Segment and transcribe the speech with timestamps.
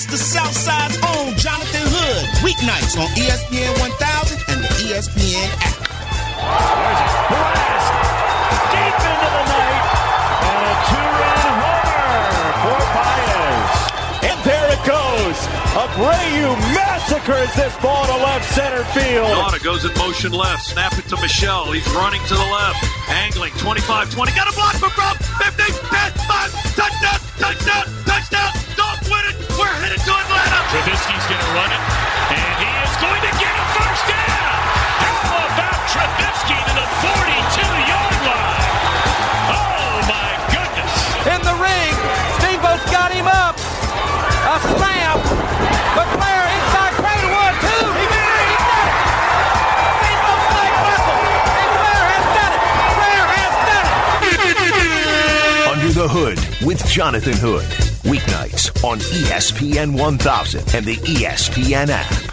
[0.00, 2.24] It's the Southside's own Jonathan Hood.
[2.40, 5.76] Weeknights on ESPN 1000 and the ESPN app.
[5.76, 7.12] There's it.
[7.28, 7.92] Blast.
[8.72, 9.84] Deep into the night.
[10.40, 13.76] And a two-run homer for Baez.
[14.24, 15.36] And there it goes.
[15.76, 19.28] Abreu massacres this ball to left center field.
[19.28, 20.64] Nauta goes in motion left.
[20.64, 21.76] Snap it to Michelle.
[21.76, 22.80] He's running to the left.
[23.20, 24.32] Angling 25 20.
[24.32, 25.20] Got a block for Brown.
[25.44, 26.72] 50, 10, 5.
[26.72, 28.69] Touchdown, touchdown, touchdown.
[29.80, 30.58] Headed to Atlanta.
[30.68, 31.82] Trubisky's going to run it.
[32.36, 34.52] And he is going to get a first down.
[35.00, 38.68] How about Trubisky to the 42 yard line?
[39.56, 40.92] Oh, my goodness.
[41.32, 41.92] In the ring,
[42.38, 43.56] Steamboat's got him up.
[43.56, 45.19] A slam.
[56.62, 57.64] With Jonathan Hood.
[58.04, 62.30] Weeknights on ESPN 1000 and the ESPN app.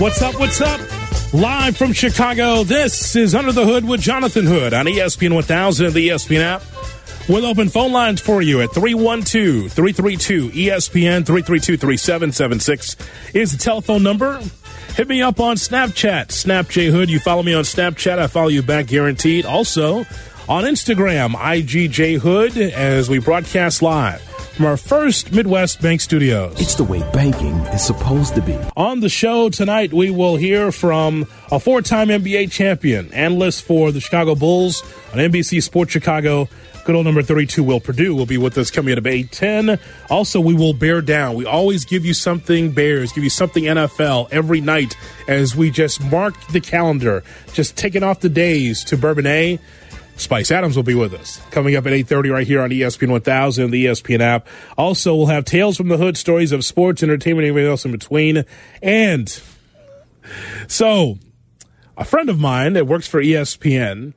[0.00, 0.38] What's up?
[0.38, 0.93] What's up?
[1.34, 5.92] Live from Chicago, this is Under the Hood with Jonathan Hood on ESPN 1000 and
[5.92, 6.62] the ESPN app.
[7.28, 12.96] We'll open phone lines for you at 312 332 ESPN 332 3776
[13.34, 14.40] is the telephone number.
[14.94, 17.10] Hit me up on Snapchat, Snap J Hood.
[17.10, 19.44] You follow me on Snapchat, I follow you back guaranteed.
[19.44, 20.06] Also
[20.48, 24.22] on Instagram, IGJ Hood, as we broadcast live
[24.54, 26.60] from our first Midwest Bank Studios.
[26.60, 28.56] It's the way banking is supposed to be.
[28.76, 33.90] On the show tonight, we will hear from a four time NBA champion, analyst for
[33.90, 34.82] the Chicago Bulls
[35.12, 36.48] on NBC Sports Chicago.
[36.84, 39.78] Good old number 32, Will Perdue, will be with us coming at 810.
[40.10, 41.34] Also, we will bear down.
[41.34, 44.94] We always give you something Bears, give you something NFL every night
[45.26, 49.58] as we just mark the calendar, just taking off the days to Bourbonnais.
[50.16, 53.70] Spice Adams will be with us coming up at 8.30 right here on ESPN 1000
[53.70, 54.46] the ESPN app.
[54.78, 58.44] Also, we'll have Tales from the Hood, stories of sports, entertainment, everything else in between.
[58.80, 59.40] And
[60.68, 61.18] so,
[61.96, 64.14] a friend of mine that works for ESPN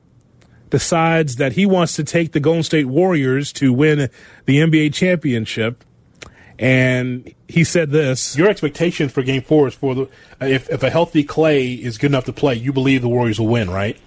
[0.69, 4.09] decides that he wants to take the Golden State Warriors to win
[4.45, 5.83] the NBA championship.
[6.59, 10.09] And he said this: Your expectation for Game Four is for the
[10.41, 13.47] if if a healthy Clay is good enough to play, you believe the Warriors will
[13.47, 13.97] win, right?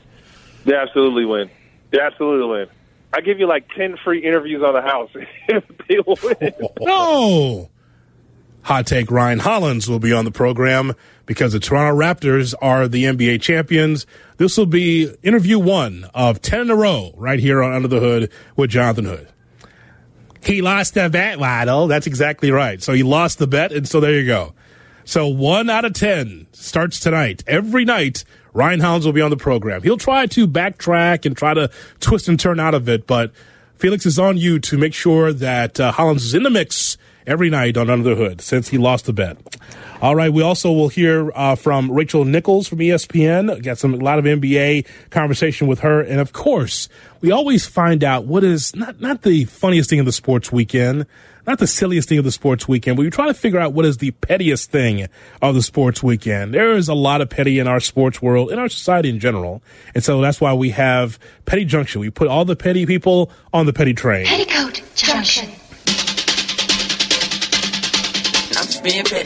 [0.65, 1.49] They absolutely win.
[1.91, 2.73] They absolutely.
[3.13, 5.11] I give you like ten free interviews on the house
[5.49, 6.55] if they win.
[6.81, 7.71] No.
[8.63, 10.93] Hot take Ryan Hollins will be on the program
[11.25, 14.07] because the Toronto Raptors are the NBA champions.
[14.37, 18.01] This will be interview one of 10 in a row right here on Under the
[18.01, 19.29] Hood with Jonathan Hood.
[20.43, 21.87] He lost the bet, Waddle.
[21.87, 22.83] That's exactly right.
[22.83, 24.55] So he lost the bet, and so there you go.
[25.05, 27.43] So one out of 10 starts tonight.
[27.47, 29.83] Every night, Ryan Hollins will be on the program.
[29.83, 33.33] He'll try to backtrack and try to twist and turn out of it, but
[33.77, 37.49] Felix is on you to make sure that uh, Hollins is in the mix every
[37.49, 39.37] night on Under the Hood since he lost the bet.
[40.03, 43.63] All right, we also will hear uh, from Rachel Nichols from ESPN.
[43.63, 46.89] Got some a lot of NBA conversation with her, and of course,
[47.21, 51.07] we always find out what is not not the funniest thing of the sports weekend,
[51.51, 53.85] not the silliest thing of the sports weekend, but we try to figure out what
[53.85, 55.09] is the pettiest thing
[55.43, 56.55] of the sports weekend.
[56.55, 59.61] There is a lot of petty in our sports world, in our society in general,
[59.93, 62.01] and so that's why we have Petty Junction.
[62.01, 64.27] We put all the petty people on the petty train.
[64.27, 65.51] Petticoat Junction.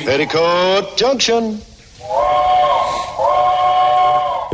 [0.07, 1.61] Petticoat Junction.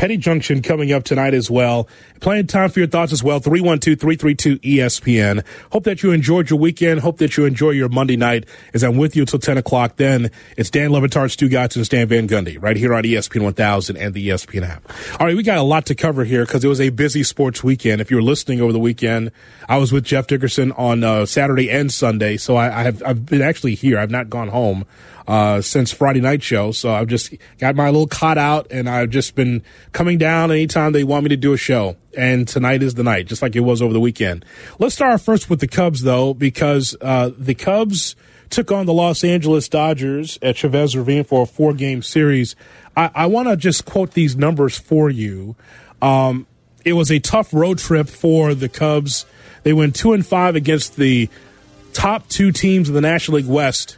[0.01, 1.87] Petty Junction coming up tonight as well.
[2.21, 3.39] Plenty of time for your thoughts as well.
[3.39, 5.45] 312-332-ESPN.
[5.73, 7.01] Hope that you enjoyed your weekend.
[7.01, 9.97] Hope that you enjoy your Monday night as I'm with you until 10 o'clock.
[9.97, 13.43] Then it's Dan Le Batard, Stu Gatz, and Stan Van Gundy right here on ESPN
[13.43, 14.91] 1000 and the ESPN app.
[15.21, 17.63] All right, we got a lot to cover here because it was a busy sports
[17.63, 18.01] weekend.
[18.01, 19.33] If you were listening over the weekend,
[19.69, 22.39] I was with Jeff Dickerson on uh, Saturday and Sunday.
[22.39, 23.99] So I, I have, I've been actually here.
[23.99, 24.87] I've not gone home
[25.31, 26.73] uh, since Friday night show.
[26.73, 29.63] So I've just got my little cot out and I've just been
[29.93, 31.97] coming down anytime they want me to do a show.
[32.19, 34.45] And tonight is the night, just like it was over the weekend.
[34.81, 38.17] Let's start first with the Cubs, though, because uh, the Cubs
[38.49, 42.57] took on the Los Angeles Dodgers at Chavez Ravine for a four game series.
[42.97, 45.55] I, I want to just quote these numbers for you.
[46.03, 46.49] Um,
[46.85, 49.27] it was a tough road trip for the Cubs.
[49.63, 51.29] They went two and five against the
[51.93, 53.97] top two teams in the National League West.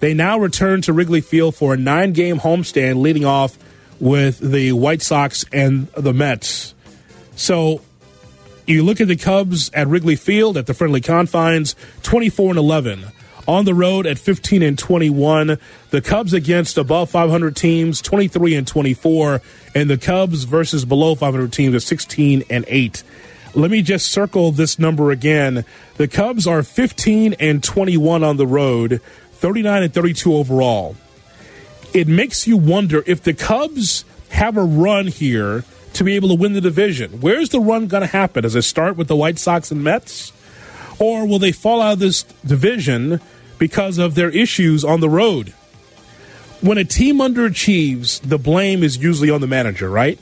[0.00, 3.58] They now return to Wrigley Field for a nine game homestand, leading off
[3.98, 6.74] with the White Sox and the Mets.
[7.34, 7.80] So
[8.66, 13.04] You look at the Cubs at Wrigley Field at the friendly confines, 24 and 11.
[13.46, 15.58] On the road at 15 and 21.
[15.90, 19.40] The Cubs against above 500 teams, 23 and 24.
[19.72, 23.04] And the Cubs versus below 500 teams at 16 and 8.
[23.54, 25.64] Let me just circle this number again.
[25.96, 29.00] The Cubs are 15 and 21 on the road,
[29.46, 30.96] 39 and 32 overall.
[31.94, 35.62] It makes you wonder if the Cubs have a run here
[35.92, 37.20] to be able to win the division.
[37.20, 38.42] Where's the run going to happen?
[38.42, 40.32] Does it start with the White Sox and Mets?
[40.98, 43.20] Or will they fall out of this division
[43.56, 45.50] because of their issues on the road?
[46.60, 50.18] When a team underachieves, the blame is usually on the manager, right?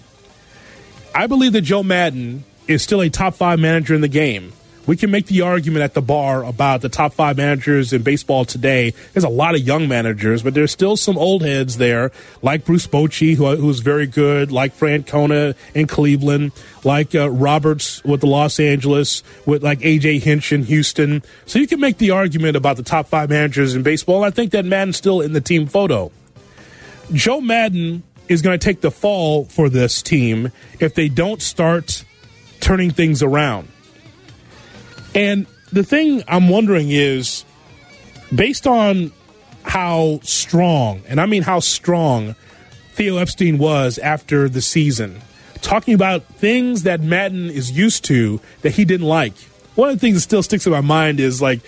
[1.14, 4.52] I believe that Joe Maddon is still a top five manager in the game
[4.86, 8.44] we can make the argument at the bar about the top five managers in baseball
[8.44, 8.92] today.
[9.12, 12.86] There's a lot of young managers, but there's still some old heads there, like Bruce
[12.86, 16.52] Bochy, who, who's very good, like Francona in Cleveland,
[16.84, 21.22] like uh, Roberts with the Los Angeles, with like AJ Hinch in Houston.
[21.46, 24.24] So you can make the argument about the top five managers in baseball.
[24.24, 26.12] I think that Maddon's still in the team photo.
[27.12, 30.50] Joe Maddon is going to take the fall for this team
[30.80, 32.04] if they don't start
[32.60, 33.68] turning things around.
[35.14, 37.44] And the thing I'm wondering is
[38.34, 39.12] based on
[39.62, 42.34] how strong, and I mean how strong
[42.92, 45.20] Theo Epstein was after the season,
[45.62, 49.36] talking about things that Maddon is used to that he didn't like.
[49.74, 51.60] One of the things that still sticks in my mind is like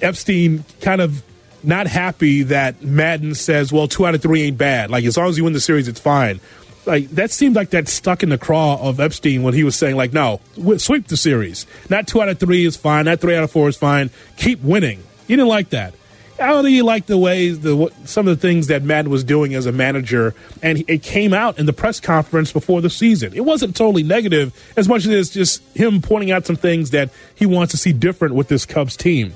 [0.00, 1.22] Epstein kind of
[1.64, 4.90] not happy that Maddon says, well, two out of three ain't bad.
[4.90, 6.40] Like, as long as you win the series, it's fine
[6.86, 9.96] like that seemed like that stuck in the craw of Epstein when he was saying
[9.96, 10.40] like, no,
[10.78, 11.66] sweep the series.
[11.88, 13.04] Not two out of three is fine.
[13.04, 14.10] Not three out of four is fine.
[14.36, 15.02] Keep winning.
[15.26, 15.94] He didn't like that.
[16.40, 19.22] I don't think he liked the way the some of the things that Matt was
[19.22, 23.32] doing as a manager, and it came out in the press conference before the season.
[23.34, 27.10] It wasn't totally negative as much as it's just him pointing out some things that
[27.34, 29.34] he wants to see different with this Cubs team.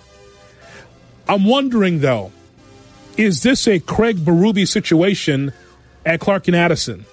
[1.29, 2.33] I'm wondering though,
[3.17, 5.53] is this a Craig Berube situation
[6.05, 7.05] at Clark and Addison?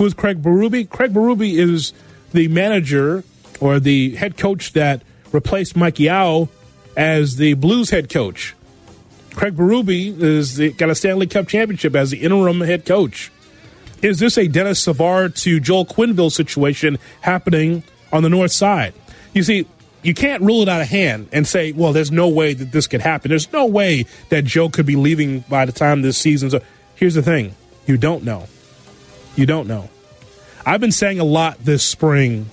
[0.00, 0.88] Who is Craig Berube?
[0.88, 1.92] Craig Berube is
[2.32, 3.22] the manager
[3.60, 6.48] or the head coach that replaced Mike Yeo
[6.96, 8.56] as the Blues head coach.
[9.34, 13.30] Craig Berube is the, got a Stanley Cup championship as the interim head coach.
[14.00, 18.94] Is this a Denis Savard to Joel Quenneville situation happening on the north side?
[19.34, 19.66] You see,
[20.02, 22.86] you can't rule it out of hand and say, well, there's no way that this
[22.86, 23.28] could happen.
[23.28, 26.54] There's no way that Joe could be leaving by the time this season's.
[26.94, 27.54] Here's the thing
[27.84, 28.46] you don't know.
[29.36, 29.88] You don't know.
[30.66, 32.50] I've been saying a lot this spring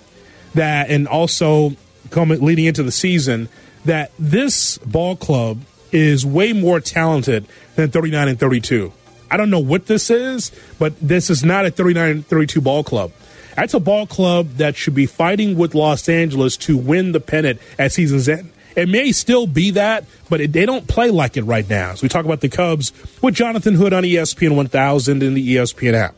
[0.54, 1.74] that, and also
[2.10, 3.50] coming leading into the season,
[3.86, 7.46] that this ball club is way more talented
[7.76, 8.92] than 39 and 32.
[9.30, 12.84] I don't know what this is, but this is not a 39 and 32 ball
[12.84, 13.12] club.
[13.56, 17.60] That's a ball club that should be fighting with Los Angeles to win the pennant
[17.80, 18.52] at season's end.
[18.76, 21.96] It may still be that, but it, they don't play like it right now.
[21.96, 25.94] So we talk about the Cubs with Jonathan Hood on ESPN 1000 and the ESPN
[25.96, 26.16] app.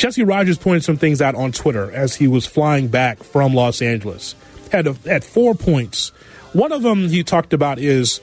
[0.00, 3.82] Jesse Rogers pointed some things out on Twitter as he was flying back from Los
[3.82, 4.34] Angeles.
[4.72, 6.08] Had a, had four points.
[6.54, 8.22] One of them he talked about is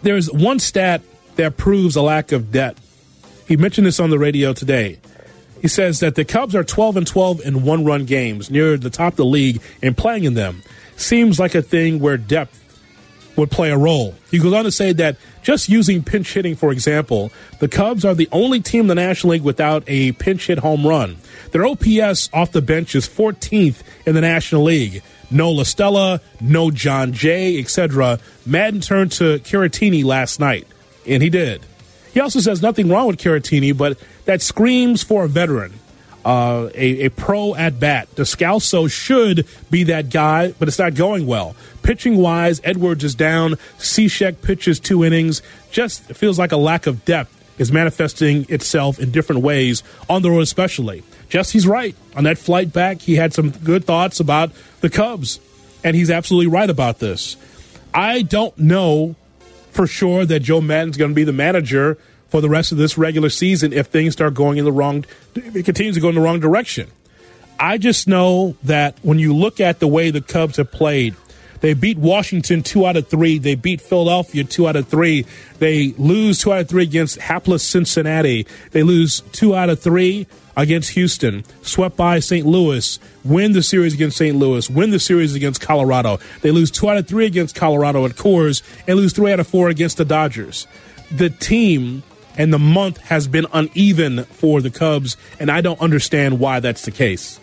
[0.00, 1.02] there's one stat
[1.34, 2.78] that proves a lack of debt.
[3.46, 4.98] He mentioned this on the radio today.
[5.60, 9.12] He says that the Cubs are 12 and 12 in one-run games, near the top
[9.12, 10.62] of the league, and playing in them
[10.96, 12.65] seems like a thing where depth
[13.36, 14.14] would play a role.
[14.30, 18.14] He goes on to say that just using pinch hitting, for example, the Cubs are
[18.14, 21.16] the only team in the National League without a pinch hit home run.
[21.52, 25.02] Their OPS off the bench is 14th in the National League.
[25.30, 28.18] No La Stella, no Jon Jay, etc.
[28.44, 30.66] Maddon turned to Caratini last night,
[31.06, 31.62] and he did.
[32.14, 35.74] He also says nothing wrong with Caratini, but that screams for a veteran
[36.26, 38.12] uh, a, a, pro at bat.
[38.16, 41.54] Descalso should be that guy, but it's not going well.
[41.84, 43.52] Pitching wise, Edwards is down.
[43.78, 45.40] Cishek pitches two innings.
[45.70, 50.30] Just feels like a lack of depth is manifesting itself in different ways on the
[50.32, 51.04] road, especially.
[51.28, 51.94] Jesse's right.
[52.16, 55.38] On that flight back, he had some good thoughts about the Cubs,
[55.84, 57.36] and he's absolutely right about this.
[57.94, 59.14] I don't know
[59.70, 62.98] for sure that Joe Maddon's going to be the manager for the rest of this
[62.98, 65.04] regular season if things start going in the wrong,
[65.34, 66.90] it continues to go in the wrong direction.
[67.58, 71.16] I just know that when you look at the way the Cubs have played,
[71.60, 73.38] they beat Washington two out of three.
[73.38, 75.26] They beat Philadelphia two out of three.
[75.58, 78.46] They lose two out of three against hapless Cincinnati.
[78.72, 81.44] They lose two out of three against Houston.
[81.62, 82.46] Swept by St.
[82.46, 82.98] Louis.
[83.24, 84.36] Win the series against St.
[84.36, 84.68] Louis.
[84.68, 86.18] Win the series against Colorado.
[86.42, 89.46] They lose two out of three against Colorado at Coors and lose three out of
[89.46, 90.66] four against the Dodgers.
[91.10, 92.02] The team
[92.36, 96.84] and the month has been uneven for the Cubs, and I don't understand why that's
[96.84, 97.40] the case.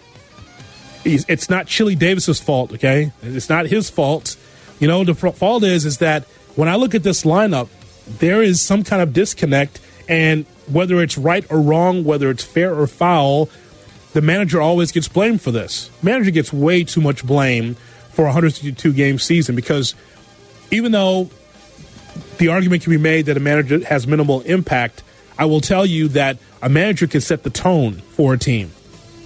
[1.06, 3.12] It's not Chili Davis's fault, okay?
[3.22, 4.38] It's not his fault.
[4.80, 6.24] You know, the fault is is that
[6.56, 7.68] when I look at this lineup,
[8.20, 12.74] there is some kind of disconnect, and whether it's right or wrong, whether it's fair
[12.74, 13.50] or foul,
[14.14, 15.90] the manager always gets blamed for this.
[16.02, 17.76] Manager gets way too much blame
[18.12, 19.96] for a 162 game season because
[20.72, 21.30] even though
[22.38, 25.04] the argument can be made that a manager has minimal impact,
[25.38, 28.72] I will tell you that a manager can set the tone for a team,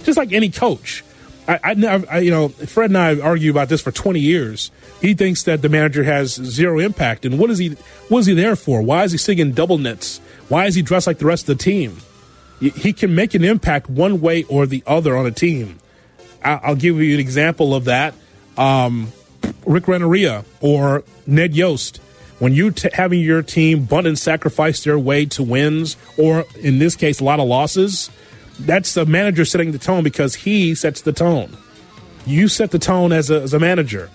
[0.04, 1.04] just like any coach.
[1.46, 4.70] I, I, I, you know, Fred and I argue about this for 20 years.
[5.00, 7.70] He thinks that the manager has zero impact, and what is he?
[8.08, 8.82] What is he there for?
[8.82, 10.20] Why is he singing double knits?
[10.48, 11.98] Why is he dressed like the rest of the team?
[12.60, 15.78] He can make an impact one way or the other on a team.
[16.42, 18.14] I'll give you an example of that.
[18.56, 19.12] Um,
[19.64, 22.00] Rick Renteria or Ned Yost.
[22.38, 26.78] When you t- having your team bunt and sacrifice their way to wins, or in
[26.78, 28.10] this case, a lot of losses,
[28.60, 31.56] that's the manager setting the tone because he sets the tone.
[32.26, 34.10] You set the tone as a, as a manager.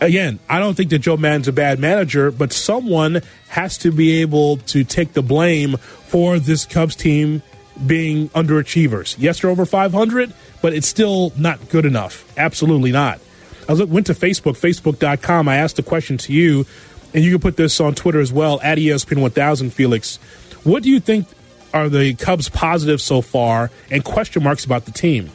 [0.00, 4.20] Again, I don't think that Joe Maddon's a bad manager, but someone has to be
[4.20, 7.40] able to take the blame for this Cubs team
[7.86, 9.14] being underachievers.
[9.18, 12.30] Yes, they're over 500, but it's still not good enough.
[12.36, 13.20] Absolutely not.
[13.68, 15.48] I went to Facebook, facebook.com.
[15.48, 16.66] I asked the question to you,
[17.14, 20.16] and you can put this on Twitter as well, at ESPN1000, Felix.
[20.64, 21.26] What do you think
[21.74, 25.30] are the Cubs' positives so far and question marks about the team?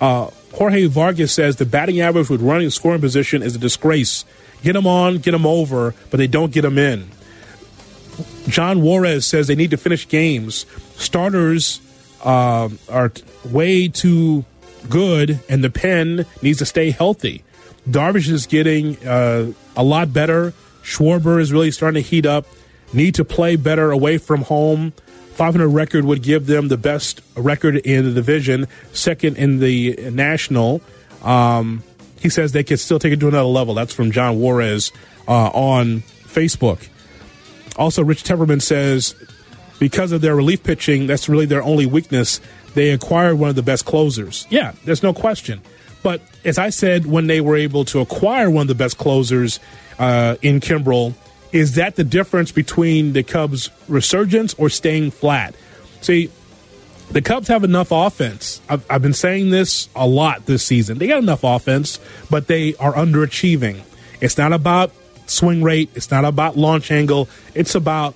[0.00, 4.24] Uh, Jorge Vargas says the batting average with running scoring position is a disgrace.
[4.62, 7.08] Get them on, get them over, but they don't get them in.
[8.48, 10.66] John Juarez says they need to finish games.
[10.96, 11.80] Starters
[12.24, 13.12] uh, are
[13.44, 14.44] way too
[14.88, 17.42] good, and the pen needs to stay healthy.
[17.88, 20.52] Darvish is getting uh, a lot better.
[20.82, 22.46] Schwarber is really starting to heat up.
[22.92, 24.92] Need to play better away from home.
[25.34, 30.82] 500 record would give them the best record in the division, second in the national.
[31.22, 31.82] Um,
[32.20, 33.74] he says they could still take it to another level.
[33.74, 34.92] That's from John Juarez
[35.26, 36.88] uh, on Facebook.
[37.76, 39.14] Also, Rich Temperman says
[39.78, 42.40] because of their relief pitching, that's really their only weakness.
[42.74, 44.46] They acquired one of the best closers.
[44.50, 45.62] Yeah, there's no question.
[46.02, 49.60] But as I said, when they were able to acquire one of the best closers
[49.98, 51.14] uh, in Kimbrel,
[51.52, 55.54] is that the difference between the Cubs' resurgence or staying flat?
[56.00, 56.30] See,
[57.10, 58.60] the Cubs have enough offense.
[58.68, 60.98] I've, I've, been saying this a lot this season.
[60.98, 61.98] They got enough offense,
[62.30, 63.82] but they are underachieving.
[64.20, 64.92] It's not about
[65.26, 68.14] swing rate, it's not about launch angle, it's about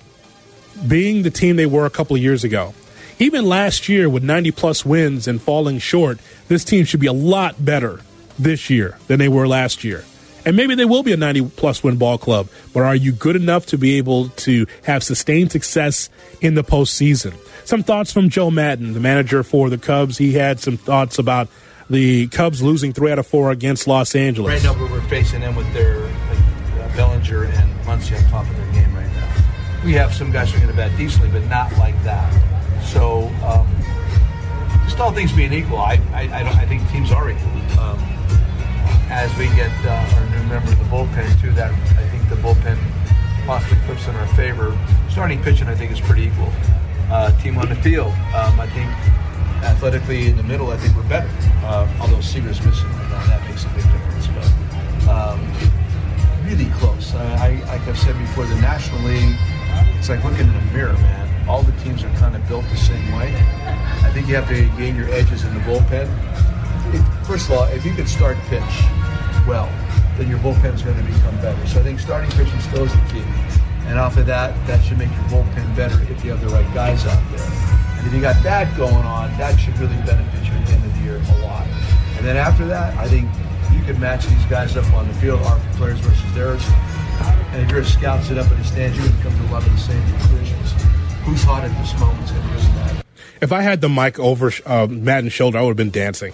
[0.87, 2.73] being the team they were a couple of years ago.
[3.17, 7.13] Even last year, with 90 plus wins and falling short, this team should be a
[7.13, 8.01] lot better
[8.37, 10.03] this year than they were last year.
[10.45, 13.35] And maybe they will be a 90 plus win ball club, but are you good
[13.35, 16.09] enough to be able to have sustained success
[16.41, 17.33] in the postseason?
[17.65, 20.17] Some thoughts from Joe Maddon, the manager for the Cubs.
[20.17, 21.47] He had some thoughts about
[21.89, 24.63] the Cubs losing three out of four against Los Angeles.
[24.63, 28.71] Right now, we're facing them with their like, Bellinger and Muncy on top of their
[28.71, 29.83] game right now.
[29.83, 32.54] We have some guys who are going to bat decently, but not like that.
[32.85, 33.67] So, um,
[34.85, 37.51] just all things being equal, I, I, I, don't, I think teams are equal.
[37.79, 37.99] Um,
[39.09, 42.35] as we get uh, our new member of the bullpen too, that I think the
[42.35, 42.77] bullpen
[43.45, 44.77] possibly flips in our favor.
[45.09, 46.51] Starting pitching, I think, is pretty equal.
[47.09, 48.89] Uh, team on the field, um, I think
[49.63, 51.29] athletically in the middle, I think we're better.
[51.63, 54.27] Uh, although Seager's missing right now, that makes a big difference.
[54.27, 55.39] But um,
[56.45, 57.13] really close.
[57.13, 59.37] Uh, I, like I've said before, the National League,
[59.97, 61.49] it's like looking in a mirror, man.
[61.49, 63.33] All the teams are kind of built the same way.
[64.03, 66.09] I think you have to gain your edges in the bullpen
[67.25, 68.61] first of all, if you can start pitch
[69.47, 69.69] well,
[70.17, 71.67] then your bullpen is going to become better.
[71.67, 73.23] So I think starting pitching still is the key.
[73.87, 76.71] And off of that, that should make your bullpen better if you have the right
[76.73, 77.47] guys out there.
[77.97, 80.85] And if you got that going on, that should really benefit you at the end
[80.85, 81.67] of the year a lot.
[82.17, 83.29] And then after that, I think
[83.73, 86.63] you can match these guys up on the field, our players versus theirs.
[87.55, 89.65] And if you're a scout sit up in the stands, you can come to lot
[89.65, 90.73] of the same conclusions.
[91.23, 93.01] Who's hot at this moment to really matter.
[93.39, 96.33] If I had the mic over uh, Maddon's shoulder, I would have been dancing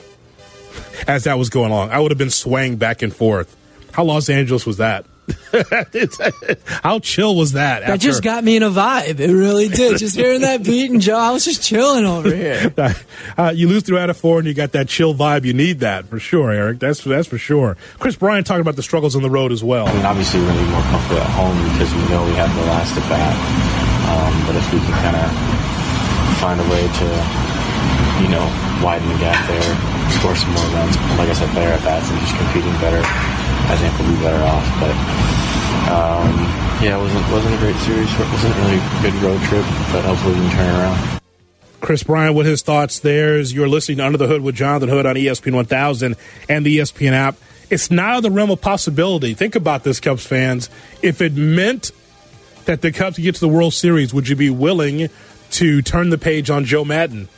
[1.08, 1.92] as that was going on.
[1.92, 3.56] I would have been swaying back and forth.
[3.92, 5.06] How Los Angeles was that?
[6.66, 7.86] How chill was that?
[7.86, 9.20] That just got me in a vibe.
[9.20, 9.98] It really did.
[9.98, 12.74] just hearing that beat and Joe, I was just chilling over here.
[13.38, 15.46] uh, you lose three out of four, and you got that chill vibe.
[15.46, 16.80] You need that for sure, Eric.
[16.80, 17.78] That's that's for sure.
[18.00, 19.88] Kris Bryant talking about the struggles on the road as well.
[19.88, 22.34] I mean, obviously, we're going to be more comfortable at home because we know we
[22.34, 23.36] have the last at bat.
[24.12, 25.28] Um, but if we can kind of
[26.40, 27.08] find a way to,
[28.24, 28.44] you know,
[28.84, 29.72] widen the gap there,
[30.18, 30.98] score some more runs.
[31.18, 33.02] Like I said, better at bats and just competing better.
[33.72, 34.68] I think we'll be better off.
[34.84, 34.92] But
[35.88, 36.28] um,
[36.84, 38.12] yeah, it wasn't wasn't a great series.
[38.12, 39.64] It wasn't really a good road trip,
[39.94, 41.22] but hopefully we can turn around.
[41.80, 43.00] Kris Bryant with his thoughts.
[43.00, 46.18] There's you're listening to Under the Hood with Jonathan Hood on ESPN 1000
[46.50, 47.38] and the ESPN app.
[47.70, 49.34] It's not of the realm of possibility.
[49.34, 50.70] Think about this, Cubs fans.
[51.02, 51.92] If it meant
[52.66, 55.10] that the Cubs get to the World Series, would you be willing
[55.52, 57.30] to turn the page on Joe Maddon?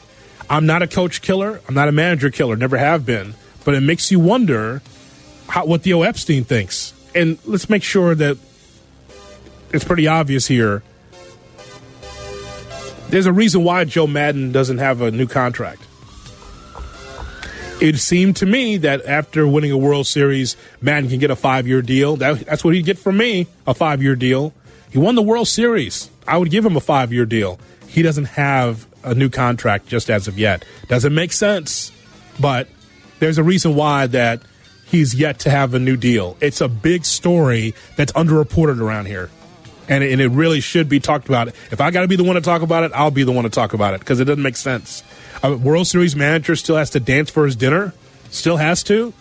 [0.49, 1.61] I'm not a coach killer.
[1.67, 2.55] I'm not a manager killer.
[2.55, 3.35] Never have been.
[3.63, 4.81] But it makes you wonder
[5.47, 6.93] how, what Theo Epstein thinks.
[7.15, 8.38] And let's make sure that
[9.71, 10.83] it's pretty obvious here.
[13.09, 15.81] There's a reason why Joe Maddon doesn't have a new contract.
[17.79, 21.67] It seemed to me that after winning a World Series, Maddon can get a five
[21.67, 22.15] year deal.
[22.15, 24.53] That, that's what he'd get from me a five year deal.
[24.89, 26.09] He won the World Series.
[26.27, 27.59] I would give him a five year deal.
[27.88, 30.63] He doesn't have a new contract just as of yet.
[30.88, 31.91] Doesn't make sense,
[32.39, 32.67] but
[33.19, 34.41] there's a reason why that
[34.93, 36.38] he's yet to have a new deal.
[36.39, 39.31] It's a big story that's underreported around here.
[39.89, 41.47] And it, really should be talked about.
[41.50, 43.43] If I got to be the one to talk about it, I'll be the one
[43.43, 45.03] to talk about it because it doesn't make sense.
[45.41, 47.93] A World Series manager still has to dance for his dinner,
[48.29, 49.13] still has to.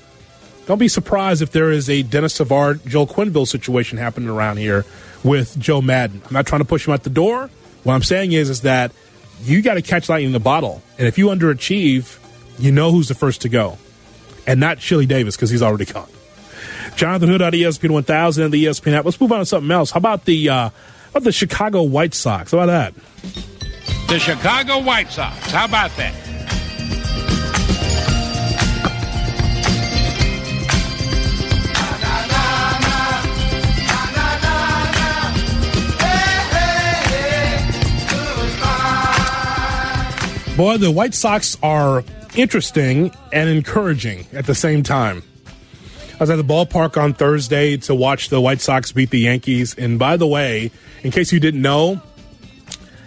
[0.66, 4.84] Don't be surprised if there is a Denis Savard, Joel Quenneville situation happening around here
[5.24, 6.20] with Joe Maddon.
[6.26, 7.50] I'm not trying to push him out the door.
[7.82, 8.92] What I'm saying is, is that
[9.42, 12.18] you got to catch lightning in the bottle, and if you underachieve,
[12.58, 13.78] you know who's the first to go,
[14.46, 16.08] and not Chili Davis because he's already gone.
[16.96, 19.04] Jonathan Hood on ESPN 1000 and the ESPN app.
[19.04, 19.90] Let's move on to something else.
[19.90, 20.72] How about the uh, how
[21.10, 22.52] about the Chicago White Sox?
[22.52, 22.94] How about that?
[24.08, 25.50] The Chicago White Sox.
[25.50, 26.14] How about that?
[40.56, 45.22] Boy, the White Sox are interesting and encouraging at the same time.
[46.14, 49.74] I was at the ballpark on Thursday to watch the White Sox beat the Yankees.
[49.74, 50.70] And by the way,
[51.02, 52.00] in case you didn't know,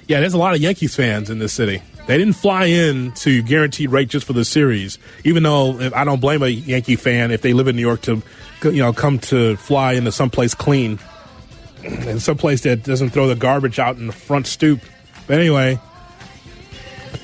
[0.07, 1.81] yeah, there's a lot of Yankees fans in this city.
[2.07, 6.19] They didn't fly in to guaranteed rate just for the series, even though I don't
[6.19, 8.21] blame a Yankee fan if they live in New York to,
[8.63, 10.99] you know, come to fly into someplace clean
[11.83, 14.81] and someplace that doesn't throw the garbage out in the front stoop.
[15.25, 15.79] But anyway,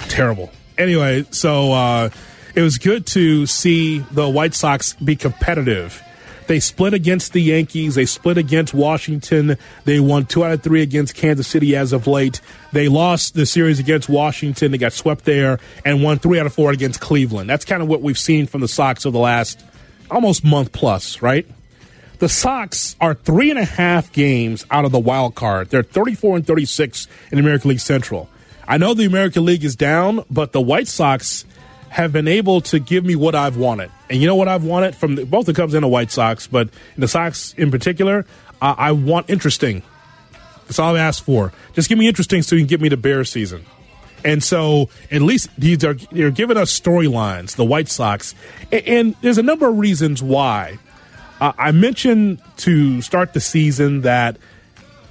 [0.07, 0.51] terrible.
[0.77, 2.09] Anyway, so uh,
[2.55, 6.01] it was good to see the White Sox be competitive.
[6.47, 7.95] They split against the Yankees.
[7.95, 9.57] They split against Washington.
[9.85, 12.41] They won two out of three against Kansas City as of late.
[12.73, 14.71] They lost the series against Washington.
[14.71, 17.49] They got swept there and won three out of four against Cleveland.
[17.49, 19.63] That's kind of what we've seen from the Sox over the last
[20.09, 21.47] almost month plus, right?
[22.19, 25.69] The Sox are three and a half games out of the wild card.
[25.69, 28.29] They're 34 and 36 in the American League Central.
[28.71, 31.43] I know the American League is down, but the White Sox
[31.89, 33.91] have been able to give me what I've wanted.
[34.09, 36.47] And you know what I've wanted from the, both the Cubs and the White Sox,
[36.47, 38.25] but the Sox in particular,
[38.61, 39.83] uh, I want interesting.
[40.67, 41.51] That's all I've asked for.
[41.73, 43.65] Just give me interesting so you can get me to Bear season.
[44.23, 48.35] And so at least these are they're giving us storylines, the White Sox.
[48.71, 50.79] And, and there's a number of reasons why.
[51.41, 54.37] Uh, I mentioned to start the season that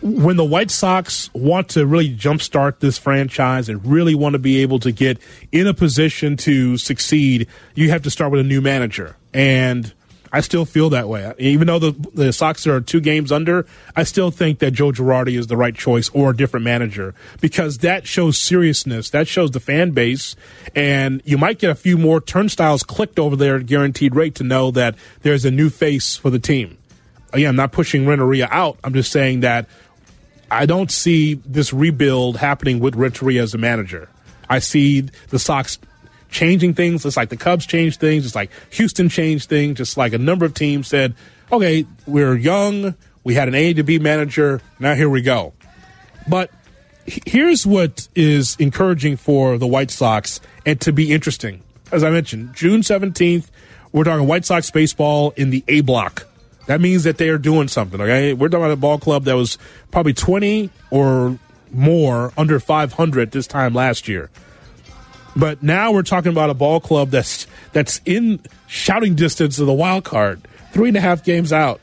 [0.03, 4.63] when the White Sox want to really jumpstart this franchise and really want to be
[4.63, 5.19] able to get
[5.53, 9.17] in a position to succeed, you have to start with a new manager.
[9.35, 9.93] And
[10.33, 11.33] I still feel that way.
[11.39, 15.37] Even though the, the Sox are two games under, I still think that Joe Girardi
[15.37, 19.11] is the right choice or a different manager because that shows seriousness.
[19.11, 20.37] That shows the fan base.
[20.75, 24.45] And you might get a few more turnstiles clicked over there at guaranteed rate to
[24.45, 26.79] know that there's a new face for the team.
[27.33, 28.79] Again, I'm not pushing Renteria out.
[28.83, 29.69] I'm just saying that
[30.51, 34.09] I don't see this rebuild happening with Renteria as a manager.
[34.49, 35.79] I see the Sox
[36.31, 40.13] changing things, just like the Cubs changed things, just like Houston changed things, just like
[40.13, 41.15] a number of teams said,
[41.53, 45.53] okay, we're young, we had an A to B manager, now here we go.
[46.29, 46.51] But
[47.07, 51.63] here's what is encouraging for the White Sox and to be interesting.
[51.93, 53.51] As I mentioned, June 17th,
[53.93, 56.27] we're talking White Sox baseball in the A block.
[56.71, 58.01] That means that they are doing something.
[58.01, 59.59] Okay, we're talking about a ball club that was
[59.91, 61.37] probably twenty or
[61.73, 64.31] more under five hundred this time last year.
[65.35, 69.73] But now we're talking about a ball club that's that's in shouting distance of the
[69.73, 71.81] wild card, three and a half games out.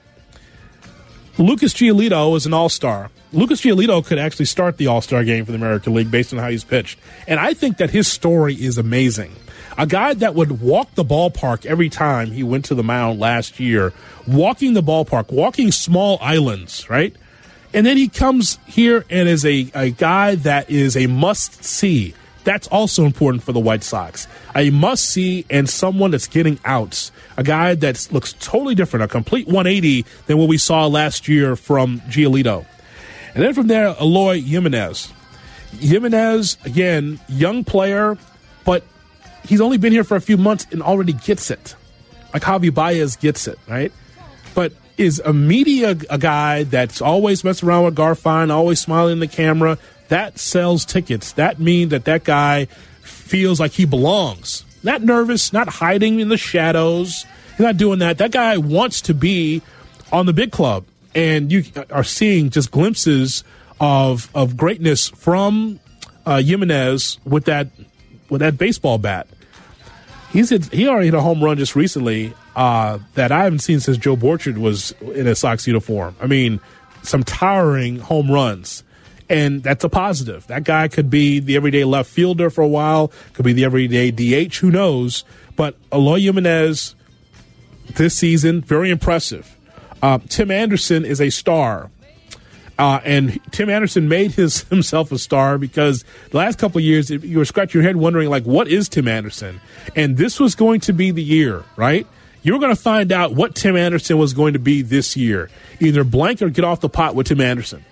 [1.37, 3.11] Lucas Giolito is an all star.
[3.33, 6.39] Lucas Giolito could actually start the all star game for the American League based on
[6.39, 6.97] how he's pitched.
[7.27, 9.35] And I think that his story is amazing.
[9.77, 13.59] A guy that would walk the ballpark every time he went to the mound last
[13.59, 13.93] year,
[14.27, 17.15] walking the ballpark, walking small islands, right?
[17.73, 22.15] And then he comes here and is a, a guy that is a must see.
[22.43, 24.27] That's also important for the White Sox.
[24.55, 27.11] A must see and someone that's getting outs.
[27.35, 31.55] A guy that looks totally different, a complete 180 than what we saw last year
[31.55, 32.65] from Giolito.
[33.35, 35.11] And then from there, Eloy Jimenez.
[35.77, 38.17] Jimenez, again, young player,
[39.47, 41.75] he's only been here for a few months and already gets it.
[42.33, 43.91] Like Javi Baez gets it, right?
[44.53, 49.19] But is a media a guy that's always messing around with Garfine, always smiling in
[49.19, 49.77] the camera?
[50.09, 51.33] That sells tickets.
[51.33, 52.65] That means that that guy
[53.01, 54.65] feels like he belongs.
[54.83, 57.25] Not nervous, not hiding in the shadows.
[57.51, 58.17] He's not doing that.
[58.17, 59.61] That guy wants to be
[60.11, 60.85] on the big club.
[61.15, 63.43] And you are seeing just glimpses
[63.79, 65.79] of of greatness from
[66.25, 67.67] uh, Jimenez with that
[68.29, 69.27] with that baseball bat.
[70.31, 73.79] He's hit, he already hit a home run just recently uh, that I haven't seen
[73.79, 76.15] since Joe Borchard was in a Sox uniform.
[76.21, 76.59] I mean,
[77.03, 78.83] some towering home runs.
[79.29, 80.47] And that's a positive.
[80.47, 84.11] That guy could be the everyday left fielder for a while, could be the everyday
[84.11, 85.25] DH, who knows?
[85.55, 86.95] But Eloy Jimenez
[87.95, 89.55] this season, very impressive.
[90.01, 91.89] Uh, Tim Anderson is a star.
[92.77, 97.09] Uh, and Tim Anderson made his himself a star because the last couple of years
[97.09, 99.61] you were scratching your head wondering like what is Tim Anderson,
[99.95, 102.05] and this was going to be the year, right?
[102.43, 105.49] You were going to find out what Tim Anderson was going to be this year,
[105.79, 107.83] either blank or get off the pot with Tim Anderson.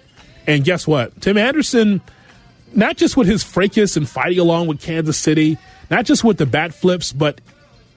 [0.48, 1.20] And guess what?
[1.20, 2.00] Tim Anderson,
[2.74, 5.58] not just with his fracas and fighting along with Kansas City,
[5.90, 7.42] not just with the bat flips, but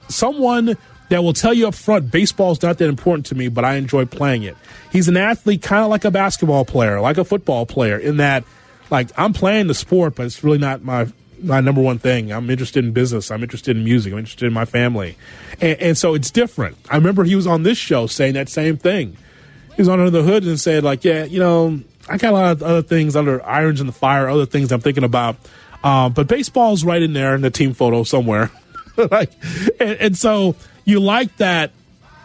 [0.09, 0.75] someone
[1.09, 4.05] that will tell you up front baseball's not that important to me, but I enjoy
[4.05, 4.55] playing it.
[4.91, 8.43] He's an athlete kind of like a basketball player, like a football player, in that
[8.89, 11.07] like I'm playing the sport, but it's really not my
[11.41, 12.31] my number one thing.
[12.31, 13.31] I'm interested in business.
[13.31, 14.13] I'm interested in music.
[14.13, 15.17] I'm interested in my family.
[15.61, 16.77] And, and so it's different.
[16.89, 19.17] I remember he was on this show saying that same thing.
[19.75, 22.35] He was on Under the Hood and said, like, yeah, you know, I got a
[22.35, 25.37] lot of other things under irons in the fire, other things I'm thinking about.
[25.83, 28.51] Uh, but baseball's right in there in the team photo somewhere.
[29.11, 29.31] like,
[29.79, 31.71] and, and so you like that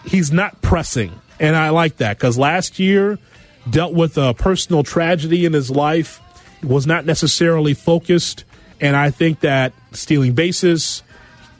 [0.04, 1.12] he's not pressing.
[1.40, 3.18] And I like that because last year
[3.68, 6.20] dealt with a personal tragedy in his life,
[6.62, 8.44] was not necessarily focused.
[8.80, 11.02] And I think that stealing bases,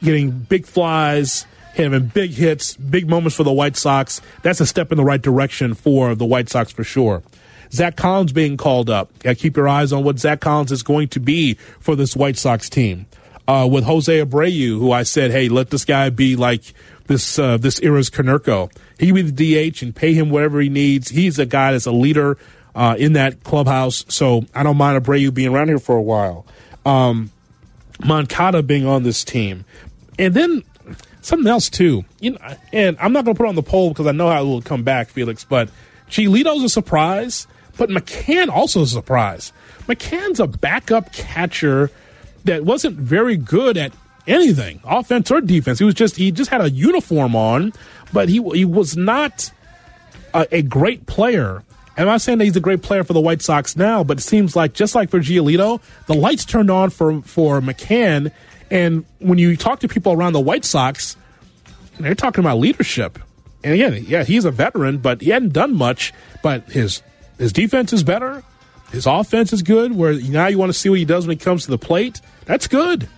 [0.03, 4.91] getting big flies, having big hits, big moments for the White Sox, that's a step
[4.91, 7.23] in the right direction for the White Sox for sure.
[7.71, 9.11] Zack Collins being called up.
[9.19, 12.69] Keep your eyes on what Zack Collins is going to be for this White Sox
[12.69, 13.07] team.
[13.47, 16.73] Uh, with Jose Abreu, who I said, hey, let this guy be like
[17.07, 18.71] this uh, this era's Konerko.
[18.99, 21.09] He be the DH and pay him whatever he needs.
[21.09, 22.37] He's a guy that's a leader
[22.73, 24.05] uh, in that clubhouse.
[24.09, 26.45] So I don't mind Abreu being around here for a while.
[26.85, 27.31] Um,
[28.03, 29.65] Moncada being on this team,
[30.19, 30.63] and then
[31.21, 32.03] something else too.
[32.19, 32.39] You know,
[32.73, 34.61] and I'm not going to put on the poll because I know how it will
[34.61, 35.43] come back, Felix.
[35.43, 35.69] But
[36.09, 39.53] Giolito's a surprise, but McCann also a surprise.
[39.87, 41.89] McCann's a backup catcher
[42.45, 43.93] that wasn't very good at
[44.27, 45.79] anything, offense or defense.
[45.79, 47.73] He was just he just had a uniform on,
[48.13, 49.51] but he he was not
[50.33, 51.63] a, a great player.
[51.97, 54.21] I'm not saying that he's a great player for the White Sox now, but it
[54.21, 58.31] seems like just like for Giolito, the lights turned on for for McCann.
[58.71, 61.15] And when you talk to people around the White Sox,
[61.99, 63.19] they're talking about leadership.
[63.63, 66.13] And again, yeah, he's a veteran, but he hadn't done much.
[66.43, 67.01] But his
[67.37, 68.43] his defense is better.
[68.95, 69.95] His offense is good.
[69.95, 72.21] Where now you want to see what he does when he comes to the plate.
[72.45, 73.09] That's good.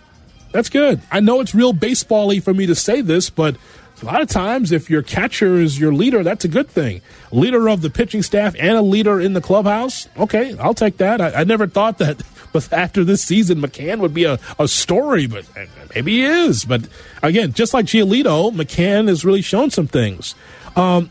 [0.51, 1.01] That's good.
[1.11, 3.57] I know it's real baseball-y for me to say this, but
[4.01, 7.01] a lot of times if your catcher is your leader, that's a good thing.
[7.31, 10.07] Leader of the pitching staff and a leader in the clubhouse.
[10.17, 11.21] Okay, I'll take that.
[11.21, 15.27] I, I never thought that but after this season, McCann would be a, a story,
[15.27, 15.45] but
[15.93, 16.65] maybe he is.
[16.65, 16.87] But
[17.21, 20.33] again, just like Giolito, McCann has really shown some things.
[20.75, 21.09] Um,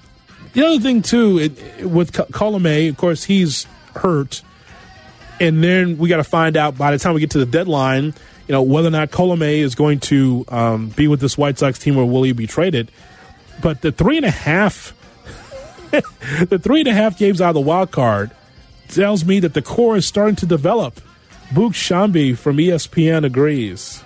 [0.54, 4.42] the other thing, too, it, with Colome, of course, he's hurt.
[5.40, 8.14] And then we got to find out by the time we get to the deadline–
[8.46, 11.78] you know, whether or not Colome is going to um, be with this White Sox
[11.78, 12.90] team or will he be traded.
[13.60, 14.94] But the three and a half,
[15.90, 18.30] the three and a half games out of the wild card
[18.88, 21.00] tells me that the core is starting to develop.
[21.50, 24.02] Boog Sciambi from ESPN agrees.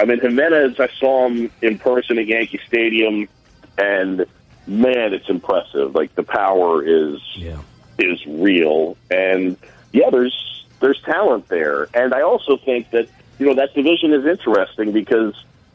[0.00, 3.28] I mean, Jimenez, I saw him in person at Yankee Stadium,
[3.76, 4.24] and
[4.66, 5.94] man, it's impressive.
[5.94, 7.58] Like the power is yeah.
[7.98, 9.56] is real, and
[9.92, 14.26] yeah, there's there's talent there, and I also think that you know that division is
[14.26, 15.34] interesting because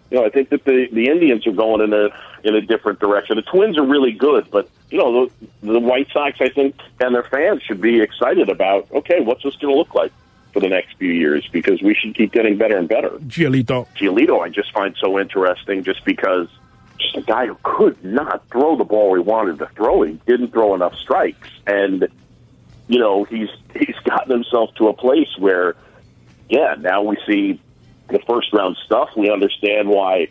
[0.09, 2.09] you know I think that the the Indians are going in a
[2.43, 3.35] in a different direction.
[3.35, 7.15] The Twins are really good, but you know the, the White Sox I think and
[7.15, 8.91] their fans should be excited about.
[8.91, 10.11] Okay, what's this going to look like?
[10.51, 13.09] For the next few years, because we should keep getting better and better.
[13.25, 16.47] Giolito, Giolito, I just find so interesting, just because
[16.99, 20.03] just a guy who could not throw the ball he wanted to throw.
[20.03, 22.07] He didn't throw enough strikes, and
[22.87, 25.75] you know he's he's gotten himself to a place where
[26.49, 27.59] yeah, now we see
[28.09, 29.09] the first round stuff.
[29.15, 30.27] We understand why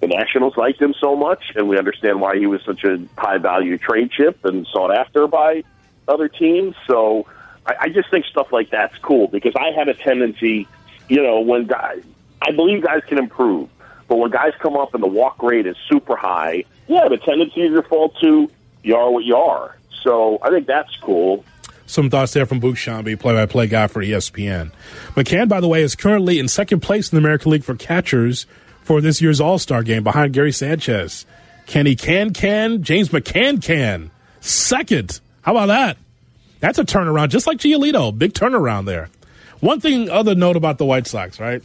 [0.00, 3.38] the Nationals liked him so much, and we understand why he was such a high
[3.38, 5.62] value trade chip and sought after by
[6.08, 6.74] other teams.
[6.86, 7.26] So,
[7.64, 10.66] I, I just think stuff like that's cool because I have a tendency,
[11.08, 12.02] you know, when guys,
[12.42, 13.70] I believe guys can improve,
[14.08, 17.62] but when guys come up and the walk rate is super high, yeah, the tendency
[17.62, 18.50] is to default to
[18.82, 19.76] you are what you are.
[20.02, 21.44] So I think that's cool.
[21.92, 24.72] Some thoughts there from Boog Sciambi, play-by-play guy for ESPN.
[25.14, 28.46] McCann, by the way, is currently in second place in the American League for catchers
[28.80, 31.26] for this year's All-Star game behind Gary Sanchez.
[31.66, 35.20] Kenny Can Can, James McCann Can, second.
[35.42, 35.98] How about that?
[36.60, 38.16] That's a turnaround, just like Giolito.
[38.16, 39.10] Big turnaround there.
[39.60, 41.62] One thing, other note about the White Sox, right?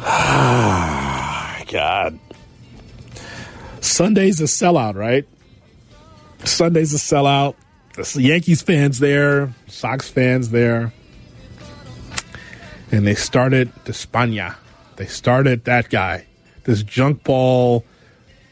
[1.70, 2.18] God.
[3.82, 5.28] Sunday's a sellout, right?
[6.44, 7.56] Sunday's a sellout.
[8.08, 10.92] The Yankees fans there, Sox fans there.
[12.90, 14.56] And they started Despania.
[14.96, 16.26] They started that guy,
[16.64, 17.84] this junk ball,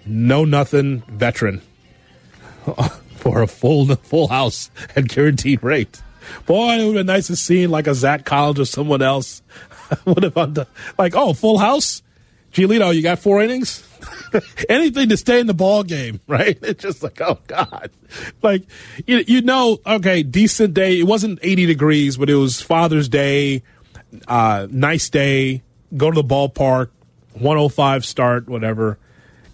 [0.07, 1.63] no nothing veteran
[3.17, 6.03] for a full full house at guaranteed rate.
[6.47, 9.43] Boy, it would have been nice to see like a Zack Collins or someone else.
[10.05, 10.67] would have done
[10.99, 12.03] like, oh, full house?
[12.53, 13.88] Giolito, you got four innings?
[14.69, 16.59] Anything to stay in the ball game, right?
[16.69, 17.91] It's just like, oh God.
[18.43, 18.65] Like
[19.07, 20.99] you, you know, okay, decent day.
[21.01, 23.63] It wasn't 80 degrees, but it was Father's Day,
[24.27, 25.63] uh, nice day,
[25.97, 26.91] go to the ballpark,
[27.35, 28.99] 105 start, whatever.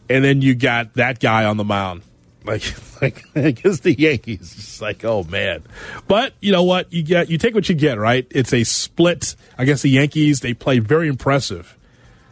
[0.08, 2.02] And then you got that guy on the mound.
[2.46, 4.54] Like, like against the Yankees.
[4.58, 5.62] It's like, oh man.
[6.06, 6.92] But you know what?
[6.92, 8.26] You get, you take what you get, right?
[8.30, 10.40] It's a split against the Yankees.
[10.40, 11.78] They play very impressive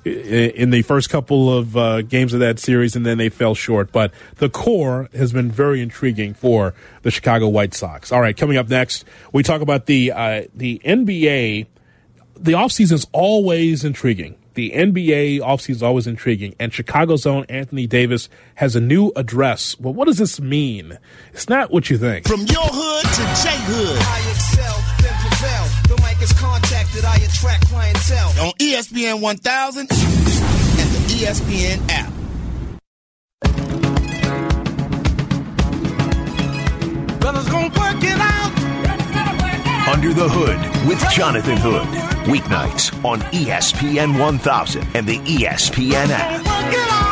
[0.04, 3.92] in the first couple of uh, games of that series, and then they fell short.
[3.92, 8.10] But the core has been very intriguing for the Chicago White Sox.
[8.12, 11.66] All right, coming up next, we talk about the uh, the NBA.
[12.36, 14.36] The offseason is always intriguing.
[14.54, 19.78] The NBA offseason is always intriguing, and Chicago's own Anthony Davis has a new address.
[19.78, 20.98] Well, what does this mean?
[21.32, 22.26] It's not what you think.
[22.26, 24.31] From your hood to J Hood.
[27.42, 28.46] Contacted, attract clientele.
[28.46, 32.12] On ESPN 1000 and the ESPN app.
[37.20, 38.52] Brothers gonna work it out.
[39.88, 41.86] Under the Hood with Jonathan Hood.
[42.26, 47.11] Weeknights on ESPN 1000 and the ESPN app.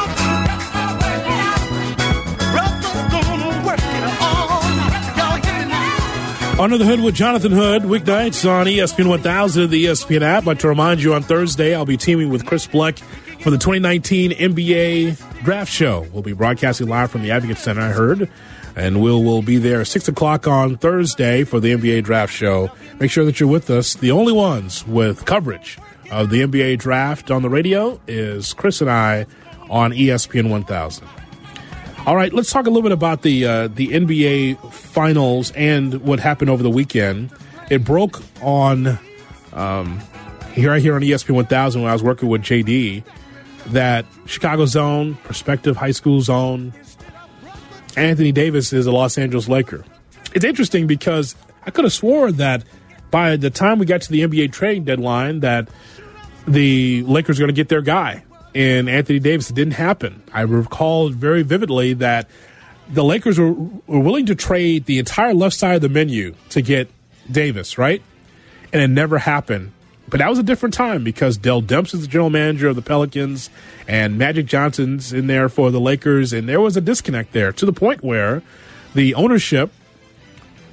[6.61, 10.47] Under the Hood with Jonathan Hood, weeknights on ESPN 1000, the ESPN app.
[10.47, 12.99] I'd to remind you on Thursday, I'll be teaming with Chris Bleck
[13.41, 16.07] for the 2019 NBA Draft Show.
[16.13, 18.29] We'll be broadcasting live from the Advocate Center, I heard.
[18.77, 22.71] And we'll, we'll be there 6 o'clock on Thursday for the NBA Draft Show.
[22.99, 23.95] Make sure that you're with us.
[23.95, 25.79] The only ones with coverage
[26.11, 29.25] of the NBA Draft on the radio is Chris and I
[29.71, 31.09] on ESPN 1000.
[32.07, 36.19] All right, let's talk a little bit about the uh, the NBA Finals and what
[36.19, 37.31] happened over the weekend.
[37.71, 38.99] It broke on
[39.53, 40.01] um,
[40.53, 43.05] here right here on ESPN 1000 when I was working with JD
[43.67, 46.73] that Chicago Zone, prospective high school zone,
[47.97, 49.85] Anthony Davis is a Los Angeles Laker.
[50.35, 51.37] It's interesting because
[51.67, 52.65] I could have sworn that
[53.11, 55.69] by the time we got to the NBA trading deadline that
[56.49, 58.25] the Lakers are going to get their guy.
[58.55, 60.23] And Anthony Davis, didn't happen.
[60.33, 62.29] I recall very vividly that
[62.89, 66.61] the Lakers were, were willing to trade the entire left side of the menu to
[66.61, 66.91] get
[67.31, 68.03] Davis, right?
[68.73, 69.73] And it never happened.
[70.09, 72.83] But that was a different time because Dell Demps is the general manager of the
[72.83, 73.49] Pelicans
[73.87, 76.33] and Magic Johnson's in there for the Lakers.
[76.33, 78.43] And there was a disconnect there to the point where
[78.93, 79.71] the ownership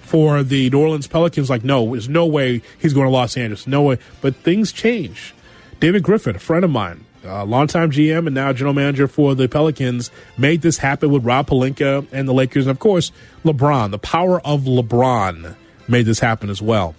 [0.02, 3.68] for the New Orleans Pelicans, like, no, there's no way he's going to Los Angeles.
[3.68, 4.00] No way.
[4.22, 5.36] But things change.
[5.80, 9.48] David Griffin, a friend of mine, a longtime GM and now general manager for the
[9.48, 12.66] Pelicans, made this happen with Rob Pelinka and the Lakers.
[12.66, 13.12] And of course,
[13.44, 15.56] LeBron, the power of LeBron
[15.88, 16.96] made this happen as well.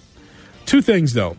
[0.67, 1.37] Two things, though.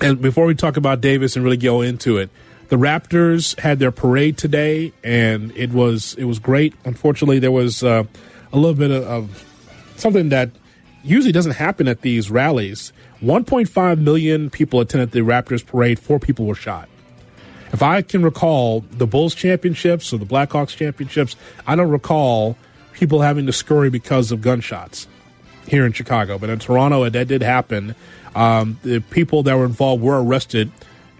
[0.00, 2.30] And before we talk about Davis and really go into it,
[2.68, 6.74] the Raptors had their parade today, and it was it was great.
[6.84, 8.04] Unfortunately, there was uh,
[8.52, 9.44] a little bit of, of
[9.96, 10.50] something that
[11.02, 12.92] usually doesn't happen at these rallies.
[13.22, 15.98] 1.5 million people attended the Raptors parade.
[15.98, 16.88] Four people were shot.
[17.72, 22.56] If I can recall the Bulls championships or the Blackhawks championships, I don't recall
[22.92, 25.06] people having to scurry because of gunshots
[25.66, 26.38] here in Chicago.
[26.38, 27.94] But in Toronto, that did happen.
[28.34, 30.70] Um, the people that were involved were arrested,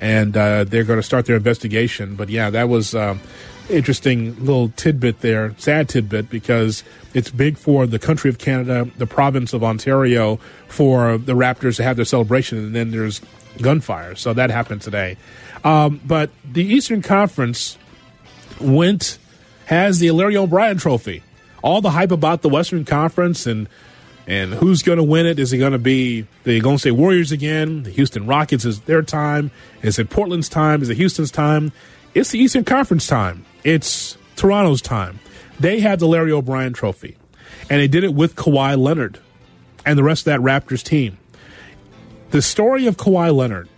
[0.00, 2.16] and uh, they're going to start their investigation.
[2.16, 3.20] But yeah, that was um,
[3.68, 6.82] interesting little tidbit there, sad tidbit because
[7.14, 10.36] it's big for the country of Canada, the province of Ontario,
[10.68, 13.20] for the Raptors to have their celebration, and then there's
[13.60, 14.14] gunfire.
[14.14, 15.16] So that happened today.
[15.64, 17.76] Um, but the Eastern Conference
[18.60, 19.18] went
[19.66, 21.22] has the Larry O'Brien Trophy.
[21.62, 23.68] All the hype about the Western Conference and
[24.26, 25.38] And who's going to win it?
[25.38, 27.82] Is it going to be the Golden State Warriors again?
[27.82, 29.50] The Houston Rockets is their time?
[29.82, 30.82] Is it Portland's time?
[30.82, 31.72] Is it Houston's time?
[32.14, 33.44] It's the Eastern Conference time.
[33.64, 35.18] It's Toronto's time.
[35.58, 37.16] They had the Larry O'Brien Trophy,
[37.68, 39.18] and they did it with Kawhi Leonard
[39.84, 41.18] and the rest of that Raptors team.
[42.30, 43.68] The story of Kawhi Leonard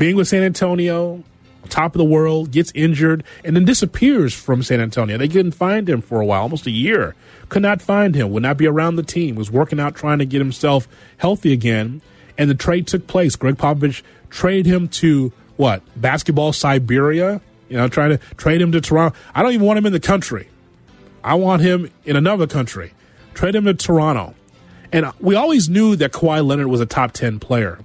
[0.00, 1.22] being with San Antonio,
[1.68, 5.18] top of the world, gets injured, and then disappears from San Antonio.
[5.18, 7.14] They couldn't find him for a while, almost a year.
[7.50, 10.24] Could not find him, would not be around the team, was working out trying to
[10.24, 12.00] get himself healthy again.
[12.38, 13.36] And the trade took place.
[13.36, 15.82] Gregg Popovich traded him to what?
[16.00, 17.42] Basketball Siberia?
[17.68, 19.14] You know, trying to trade him to Toronto.
[19.34, 20.48] I don't even want him in the country.
[21.22, 22.94] I want him in another country.
[23.34, 24.34] Trade him to Toronto.
[24.92, 27.80] And we always knew that Kawhi Leonard was a top 10 player.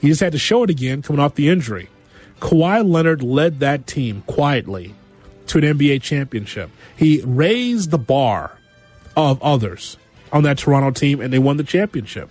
[0.00, 1.88] He just had to show it again coming off the injury.
[2.40, 4.94] Kawhi Leonard led that team quietly
[5.48, 6.70] to an NBA championship.
[6.96, 8.58] He raised the bar
[9.16, 9.96] of others
[10.32, 12.30] on that Toronto team, and they won the championship.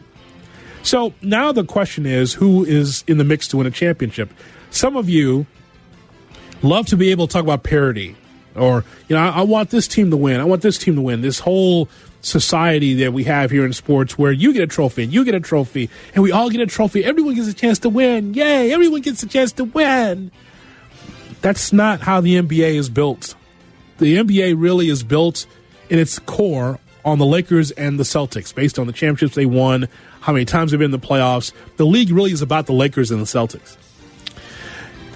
[0.83, 4.31] So now the question is who is in the mix to win a championship?
[4.69, 5.45] Some of you
[6.61, 8.15] love to be able to talk about parity,
[8.55, 10.39] or, you know, I, I want this team to win.
[10.39, 11.21] I want this team to win.
[11.21, 11.89] This whole
[12.21, 15.35] society that we have here in sports where you get a trophy and you get
[15.35, 17.03] a trophy and we all get a trophy.
[17.03, 18.33] Everyone gets a chance to win.
[18.33, 20.31] Yay, everyone gets a chance to win.
[21.41, 23.35] That's not how the NBA is built.
[23.99, 25.45] The NBA really is built
[25.89, 29.87] in its core on the Lakers and the Celtics based on the championships they won,
[30.19, 31.53] how many times they've been in the playoffs.
[31.77, 33.77] The league really is about the Lakers and the Celtics.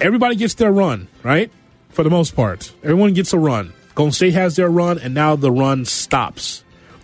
[0.00, 1.50] Everybody gets their run, right?
[1.90, 3.74] For the most part, everyone gets a run.
[3.94, 6.61] Golden State has their run, and now the run stops.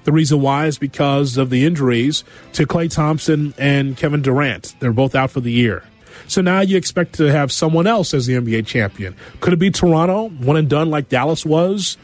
[0.09, 4.75] The reason why is because of the injuries to Klay Thompson and Kevin Durant.
[4.81, 5.85] They're both out for the year.
[6.27, 9.14] So now you expect to have someone else as the NBA champion.
[9.40, 11.99] Could it be Toronto, one and done like Dallas was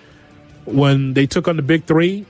[0.67, 2.27] when they took on the Big Three?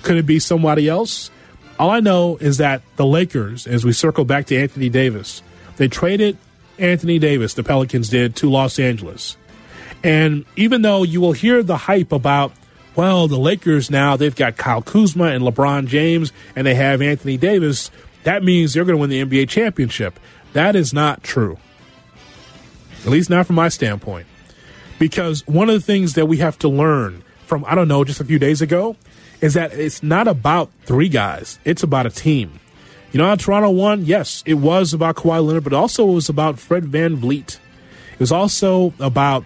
[0.00, 1.30] Could it be somebody else?
[1.78, 5.42] All I know is that the Lakers, as we circle back to Anthony Davis,
[5.76, 6.38] they traded
[6.78, 9.36] Anthony Davis, the Pelicans did, to Los Angeles.
[10.02, 12.54] And even though you will hear the hype about,
[12.94, 17.36] well, the Lakers now, they've got Kyle Kuzma and LeBron James, and they have Anthony
[17.36, 17.90] Davis,
[18.24, 20.18] that means they're going to win the NBA championship.
[20.52, 21.58] That is not true.
[23.04, 24.26] At least not from my standpoint.
[24.98, 28.20] Because one of the things that we have to learn from, I don't know, just
[28.20, 28.96] a few days ago,
[29.40, 32.60] is that it's not about three guys, it's about a team.
[33.10, 34.06] You know how Toronto won?
[34.06, 37.58] Yes, it was about Kawhi Leonard, but also it was about Fred VanVleet.
[38.12, 39.44] It was also about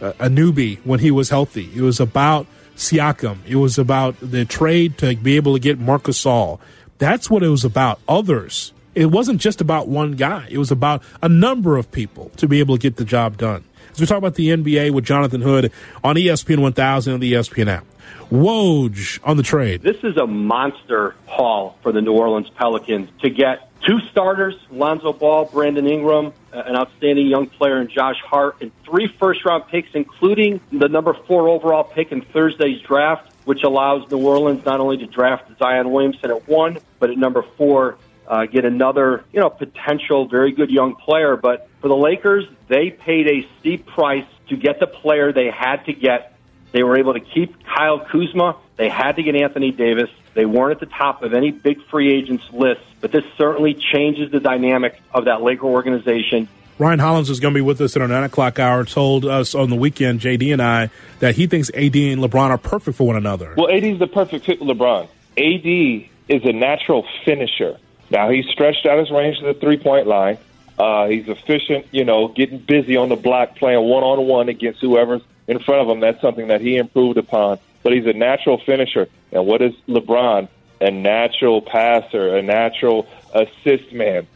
[0.00, 1.70] a, Anunoby when he was healthy.
[1.74, 2.46] It was about
[2.78, 3.38] Siakam.
[3.46, 6.60] It was about the trade to be able to get Marc Gasol.
[6.98, 8.00] That's what it was about.
[8.08, 8.72] Others.
[8.94, 10.46] It wasn't just about one guy.
[10.50, 13.64] It was about a number of people to be able to get the job done.
[13.92, 17.68] As we talk about the NBA with Jonathan Hood on ESPN 1000 and the ESPN
[17.68, 17.84] app.
[18.30, 19.82] Woj on the trade.
[19.82, 25.12] This is a monster haul for the New Orleans Pelicans to get two starters, Lonzo
[25.12, 29.90] Ball, Brandon Ingram, an outstanding young player, and Josh Hart, and three first round picks,
[29.94, 34.98] including the number four overall pick in Thursday's draft, which allows New Orleans not only
[34.98, 39.50] to draft Zion Williamson at one, but at number four, uh, get another, you know,
[39.50, 41.36] potential very good young player.
[41.36, 45.84] But for the Lakers, they paid a steep price to get the player they had
[45.86, 46.34] to get.
[46.72, 48.56] They were able to keep Kyle Kuzma.
[48.76, 50.10] They had to get Anthony Davis.
[50.34, 54.30] They weren't at the top of any big free agents list, but this certainly changes
[54.30, 56.48] the dynamic of that Laker organization.
[56.78, 58.84] Ryan Hollins is going to be with us in our 9 o'clock hour.
[58.84, 62.58] Told us on the weekend, JD and I, that he thinks AD and LeBron are
[62.58, 63.54] perfect for one another.
[63.56, 65.08] Well, AD is the perfect fit with LeBron.
[65.36, 67.78] AD is a natural finisher.
[68.10, 70.38] Now, he's stretched out his range to the three point line.
[70.78, 74.80] Uh, he's efficient, you know, getting busy on the block, playing one on one against
[74.80, 75.98] whoever's in front of him.
[75.98, 77.58] That's something that he improved upon.
[77.82, 79.08] But he's a natural finisher.
[79.32, 80.48] And what is LeBron?
[80.80, 84.26] A natural passer, a natural assist man.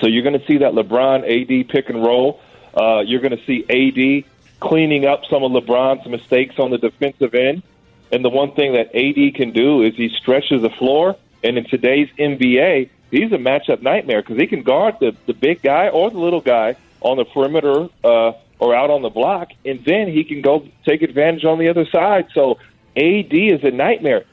[0.00, 2.40] So you're going to see that LeBron AD pick and roll.
[2.74, 7.34] Uh, you're going to see AD cleaning up some of LeBron's mistakes on the defensive
[7.34, 7.62] end.
[8.10, 11.16] And the one thing that AD can do is he stretches the floor.
[11.42, 15.62] And in today's NBA, he's a matchup nightmare because he can guard the, the big
[15.62, 19.84] guy or the little guy on the perimeter uh, or out on the block, and
[19.84, 22.26] then he can go take advantage on the other side.
[22.34, 22.58] So
[22.96, 24.24] AD is a nightmare.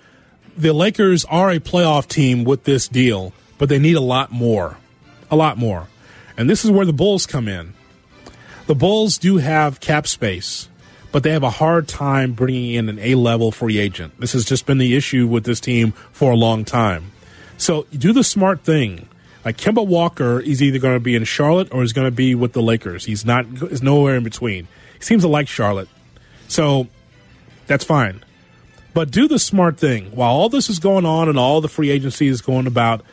[0.57, 4.77] The Lakers are a playoff team with this deal, but they need a lot more.
[5.29, 5.87] A lot more.
[6.37, 7.73] And this is where the Bulls come in.
[8.67, 10.69] The Bulls do have cap space,
[11.11, 14.19] but they have a hard time bringing in an A level free agent.
[14.19, 17.11] This has just been the issue with this team for a long time.
[17.57, 19.07] So do the smart thing.
[19.43, 22.35] Like Kemba Walker is either going to be in Charlotte or is going to be
[22.35, 23.05] with the Lakers.
[23.05, 23.45] He's not.
[23.71, 24.67] Is nowhere in between.
[24.97, 25.89] He seems to like Charlotte,
[26.47, 26.87] so
[27.67, 28.23] that's fine.
[28.93, 30.11] But do the smart thing.
[30.15, 33.03] While all this is going on and all the free agency is going about,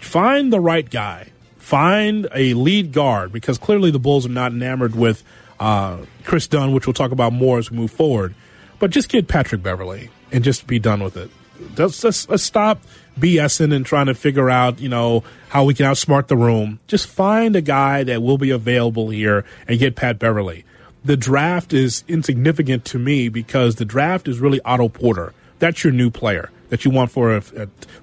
[0.00, 1.30] find the right guy.
[1.58, 5.22] Find a lead guard because clearly the Bulls are not enamored with
[5.58, 8.34] uh, Kris Dunn, which we'll talk about more as we move forward.
[8.78, 11.30] But just get Patrick Beverley and just be done with it.
[11.78, 12.82] Let's, let's, let's stop
[13.18, 16.80] BSing and trying to figure out, you know, how we can outsmart the room.
[16.88, 20.64] Just find a guy that will be available here and get Pat Beverley.
[21.04, 25.34] The draft is insignificant to me because the draft is really Otto Porter.
[25.58, 27.40] That's your new player that you want for a,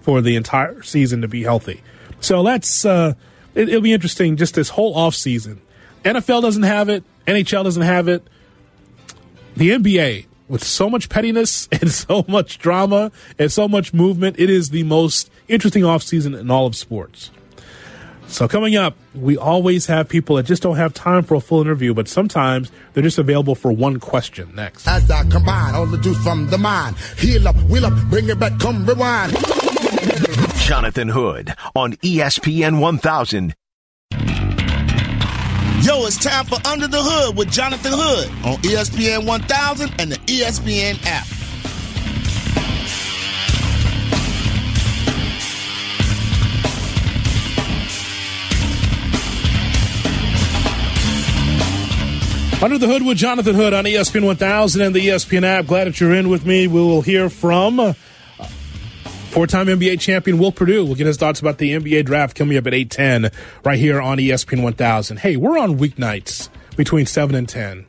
[0.02, 1.82] for the entire season to be healthy.
[2.20, 3.16] So that's uh,
[3.56, 4.38] it, it'll be interesting.
[4.38, 5.62] Just this whole off season,
[6.04, 8.26] NFL doesn't have it, NHL doesn't have it.
[9.56, 14.50] The NBA with so much pettiness and so much drama and so much movement, it
[14.50, 17.32] is the most interesting offseason in all of sports.
[18.32, 21.60] So coming up, we always have people that just don't have time for a full
[21.62, 24.56] interview, but sometimes they're just available for one question.
[24.56, 24.88] Next.
[24.88, 28.40] As I combine all the juice from the mind, heal up, wheel up, bring it
[28.40, 29.36] back, come rewind.
[30.56, 33.54] Jonathan Hood on ESPN 1000.
[35.82, 40.18] Yo, it's time for Under the Hood with Jonathan Hood on ESPN 1000 and the
[40.18, 41.41] ESPN app.
[52.64, 55.66] Under the Hood with Jonathan Hood on ESPN 1000 and the ESPN app.
[55.66, 56.68] Glad that you're in with me.
[56.68, 57.94] We will hear from uh,
[59.32, 60.86] four-time NBA champion Will Perdue.
[60.86, 63.34] We'll get his thoughts about the NBA draft coming up at 8:10
[63.66, 65.18] right here on ESPN 1000.
[65.18, 67.88] Hey, we're on weeknights between 7 and 10.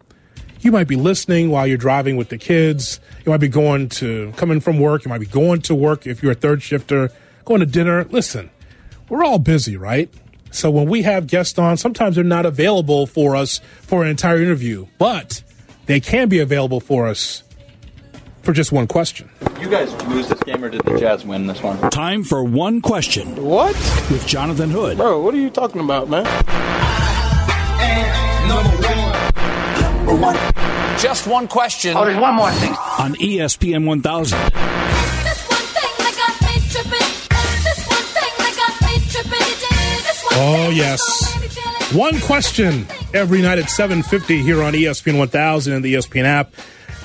[0.63, 2.99] You might be listening while you're driving with the kids.
[3.27, 5.05] You might be going to coming from work.
[5.05, 7.11] You might be going to work if you're a third shifter,
[7.45, 8.05] going to dinner.
[8.05, 8.49] Listen,
[9.11, 10.09] we're all busy, right?
[10.53, 14.41] So when we have guests on, sometimes they're not available for us for an entire
[14.41, 15.43] interview, but
[15.87, 17.43] they can be available for us
[18.43, 19.31] for just one question.
[19.61, 21.79] You guys lose this game or did the Jazz win this one?
[21.91, 23.43] Time for one question.
[23.43, 23.75] What?
[24.11, 24.99] With Jonathan Hood.
[24.99, 26.25] Bro, what are you talking about, man?
[31.01, 31.97] Just one question.
[31.97, 32.73] Oh, there's one more thing.
[32.99, 34.39] On ESPN 1000.
[40.35, 41.01] Oh yes.
[41.95, 46.55] One question every night at 7:50 here on ESPN 1000 and the ESPN app.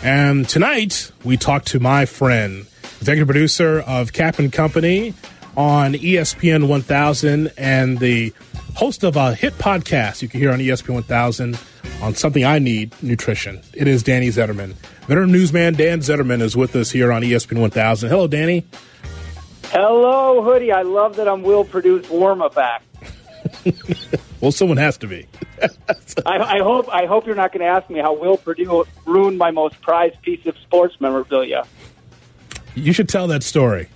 [0.01, 2.65] And tonight we talk to my friend,
[3.01, 5.13] executive producer of Kap and Company
[5.57, 8.33] on ESPN 1000 and the
[8.75, 11.59] host of a hit podcast you can hear on ESPN 1000
[12.01, 13.59] on something I need, nutrition.
[13.73, 14.73] It is Danny Zuckerman.
[15.07, 18.09] Veteran newsman Dan Zuckerman is with us here on ESPN 1000.
[18.09, 18.65] Hello, Danny.
[19.65, 20.71] Hello, Hoodie.
[20.71, 22.86] I love that I'm Will Perdue's warm up act.
[24.39, 25.25] Well, someone has to be.
[26.25, 29.39] I, I hope I hope you're not going to ask me how Will Perdue ruined
[29.39, 31.65] my most prized piece of sports memorabilia.
[32.75, 33.89] You should tell that story.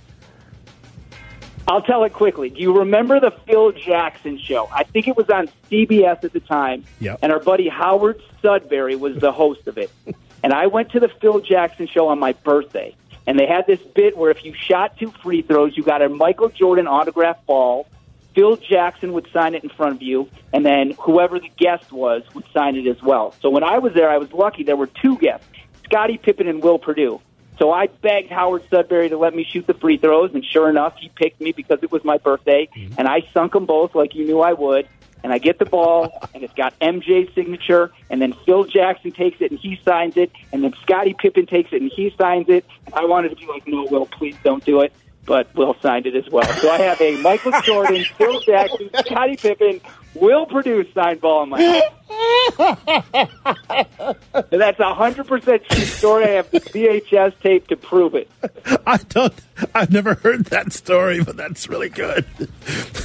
[1.68, 2.50] I'll tell it quickly.
[2.50, 4.68] Do you remember the Phil Jackson show?
[4.72, 6.84] I think it was on CBS at the time.
[7.00, 7.20] Yep.
[7.22, 9.90] And our buddy Howard Sudberry was the host of it.
[10.44, 12.96] And I went to the Phil Jackson show on my birthday.
[13.28, 16.08] And they had this bit where if you shot two free throws, you got a
[16.08, 17.86] Michael Jordan autograph ball.
[18.34, 22.22] Phil Jackson would sign it in front of you, and then whoever the guest was
[22.34, 23.34] would sign it as well.
[23.40, 24.64] So when I was there, I was lucky.
[24.64, 25.46] There were two guests,
[25.84, 27.20] Scottie Pippen and Will Perdue.
[27.58, 30.96] So I begged Howard Sudberry to let me shoot the free throws, and sure enough,
[30.96, 32.94] he picked me because it was my birthday, mm-hmm.
[32.98, 34.88] and I sunk them both like you knew I would.
[35.24, 39.40] And I get the ball, and it's got MJ's signature, and then Phil Jackson takes
[39.40, 42.64] it and he signs it, and then Scottie Pippen takes it and he signs it.
[42.86, 44.92] And I wanted to be like, no, Will, please don't do it.
[45.24, 46.44] But Will signed it as well.
[46.54, 49.80] So I have a Michael Jordan, Phil Jackson, oh Scottie Pippen,
[50.14, 51.82] Will Perdue signed ball in my house.
[54.34, 56.24] And that's a hundred percent true story.
[56.24, 58.30] I have the VHS tape to prove it.
[58.86, 59.32] I don't.
[59.74, 62.24] I've never heard that story, but that's really good.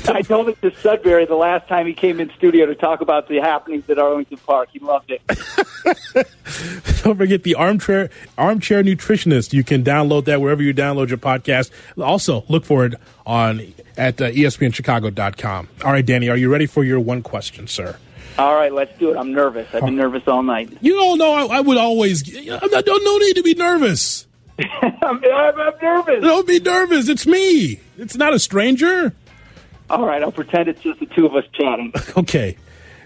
[0.09, 3.27] I told it to Sudberry the last time he came in studio to talk about
[3.27, 4.69] the happenings at Arlington Park.
[4.71, 5.21] He loved it.
[7.03, 9.53] Don't forget the armchair armchair nutritionist.
[9.53, 11.71] You can download that wherever you download your podcast.
[12.01, 12.95] Also, look for it
[13.27, 15.67] on at uh, espnchicago.com.
[15.83, 17.97] All right, Danny, are you ready for your one question, sir?
[18.39, 19.17] All right, let's do it.
[19.17, 19.67] I'm nervous.
[19.73, 20.75] I've been nervous all night.
[20.81, 22.23] You all know I, I would always.
[22.35, 24.25] I don't no need to be nervous.
[24.59, 26.23] I'm, I'm nervous.
[26.23, 27.09] Don't be nervous.
[27.09, 27.79] It's me.
[27.97, 29.13] It's not a stranger.
[29.89, 31.93] All right, I'll pretend it's just the two of us chatting.
[32.17, 32.57] Okay,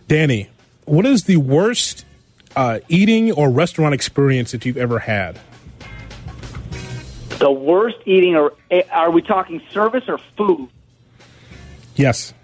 [0.08, 0.50] Danny,
[0.86, 2.06] what is the worst
[2.56, 5.40] uh, eating or restaurant experience that you've ever had?
[7.42, 10.70] The worst eating, or eh, are we talking service or food?
[11.96, 12.36] Yes.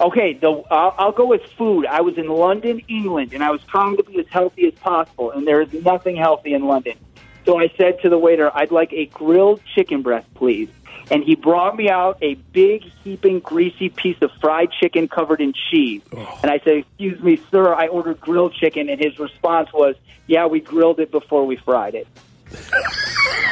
[0.00, 1.84] Okay, the, I'll, I'll go with food.
[1.84, 5.32] I was in London, England, and I was trying to be as healthy as possible,
[5.32, 6.96] and there is nothing healthy in London.
[7.44, 10.70] So I said to the waiter, I'd like a grilled chicken breast, please.
[11.10, 15.52] And he brought me out a big, heaping, greasy piece of fried chicken covered in
[15.70, 16.02] cheese.
[16.42, 18.88] And I said, Excuse me, sir, I ordered grilled chicken.
[18.88, 19.94] And his response was,
[20.26, 22.06] Yeah, we grilled it before we fried it.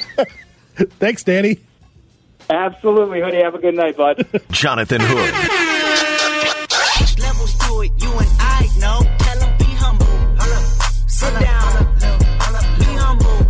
[0.98, 1.58] Thanks, Danny.
[2.50, 3.42] Absolutely, Hoodie.
[3.42, 4.26] Have a good night, bud.
[4.50, 5.32] Jonathan Hood.
[7.20, 9.00] Levels to it, you and I know.
[9.18, 10.06] Tell 'em be humble.
[11.06, 11.94] Sit down.
[12.78, 13.46] Be humble.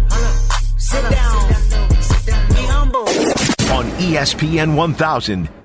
[0.78, 1.48] Sit down.
[2.48, 3.08] Be humble.
[3.72, 5.61] On ESPN 1000